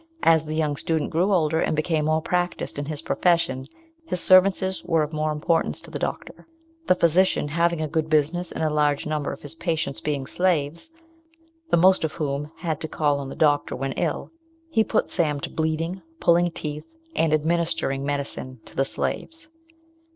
As 0.23 0.45
the 0.45 0.55
young 0.55 0.77
student 0.77 1.11
grew 1.11 1.31
older 1.31 1.59
and 1.59 1.75
became 1.75 2.05
more 2.05 2.23
practised 2.23 2.79
in 2.79 2.85
his 2.85 3.03
profession, 3.03 3.67
his 4.07 4.19
services 4.19 4.83
were 4.83 5.03
of 5.03 5.13
more 5.13 5.31
importance 5.31 5.79
to 5.81 5.91
the 5.91 5.99
doctor. 5.99 6.47
The 6.87 6.95
physician 6.95 7.49
having 7.49 7.81
a 7.81 7.87
good 7.87 8.09
business, 8.09 8.51
and 8.51 8.63
a 8.63 8.71
large 8.71 9.05
number 9.05 9.31
of 9.31 9.43
his 9.43 9.53
patients 9.53 10.01
being 10.01 10.25
slaves, 10.25 10.89
the 11.69 11.77
most 11.77 12.03
of 12.03 12.13
whom 12.13 12.49
had 12.55 12.81
to 12.81 12.87
call 12.87 13.19
on 13.19 13.29
the 13.29 13.35
doctor 13.35 13.75
when 13.75 13.91
ill, 13.91 14.31
he 14.71 14.83
put 14.83 15.11
Sam 15.11 15.39
to 15.41 15.51
bleeding, 15.51 16.01
pulling 16.19 16.49
teeth, 16.49 16.97
and 17.15 17.31
administering 17.31 18.03
medicine 18.03 18.59
to 18.65 18.75
the 18.75 18.85
slaves. 18.85 19.49